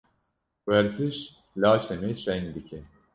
Werziş, 0.67 1.17
laşê 1.61 1.95
me 2.01 2.09
şeng 2.23 2.45
dike. 2.55 2.79